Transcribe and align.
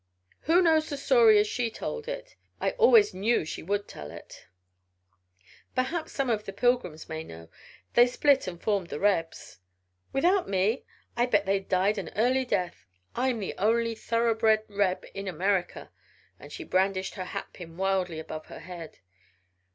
"Who 0.45 0.63
knows 0.63 0.89
the 0.89 0.97
story 0.97 1.37
as 1.37 1.45
she 1.45 1.69
told 1.69 2.07
it 2.07 2.35
I 2.59 2.71
always 2.71 3.13
knew 3.13 3.45
she 3.45 3.61
would 3.61 3.87
tell 3.87 4.09
it!" 4.09 4.47
"Perhaps 5.75 6.11
some 6.11 6.27
of 6.27 6.43
the 6.45 6.53
Pilgrims 6.53 7.07
may 7.07 7.23
know. 7.23 7.49
They 7.93 8.07
split 8.07 8.47
and 8.47 8.59
formed 8.59 8.87
the 8.87 8.99
Rebs." 8.99 9.59
"Without 10.11 10.49
me? 10.49 10.85
I'll 11.15 11.27
bet 11.27 11.45
they 11.45 11.59
died 11.59 11.99
an 11.99 12.09
early 12.15 12.45
death! 12.45 12.87
I'm 13.15 13.37
the 13.39 13.53
only 13.59 13.93
thoroughbred 13.93 14.63
Reb 14.69 15.05
in 15.13 15.27
America!" 15.27 15.91
and 16.39 16.51
she 16.51 16.63
brandished 16.63 17.13
her 17.13 17.25
hatpin 17.25 17.77
wildly 17.77 18.17
above 18.17 18.47
her 18.47 18.61
head. 18.61 18.97